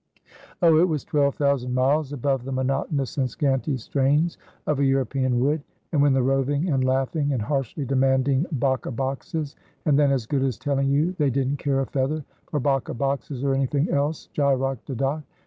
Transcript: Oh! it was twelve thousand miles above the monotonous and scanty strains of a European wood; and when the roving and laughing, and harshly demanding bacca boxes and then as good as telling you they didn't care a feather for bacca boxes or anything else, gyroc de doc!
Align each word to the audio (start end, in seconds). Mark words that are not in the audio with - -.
Oh! 0.63 0.79
it 0.79 0.87
was 0.87 1.03
twelve 1.03 1.35
thousand 1.35 1.75
miles 1.75 2.11
above 2.11 2.43
the 2.43 2.51
monotonous 2.51 3.17
and 3.17 3.29
scanty 3.29 3.77
strains 3.77 4.35
of 4.65 4.79
a 4.79 4.83
European 4.83 5.39
wood; 5.39 5.61
and 5.91 6.01
when 6.01 6.13
the 6.13 6.23
roving 6.23 6.69
and 6.71 6.83
laughing, 6.83 7.31
and 7.33 7.41
harshly 7.43 7.85
demanding 7.85 8.47
bacca 8.51 8.89
boxes 8.95 9.55
and 9.85 9.99
then 9.99 10.09
as 10.11 10.25
good 10.25 10.41
as 10.41 10.57
telling 10.57 10.89
you 10.89 11.11
they 11.19 11.29
didn't 11.29 11.57
care 11.57 11.81
a 11.81 11.85
feather 11.85 12.25
for 12.49 12.59
bacca 12.59 12.95
boxes 12.97 13.43
or 13.43 13.53
anything 13.53 13.89
else, 13.89 14.27
gyroc 14.33 14.83
de 14.87 14.95
doc! 14.95 15.21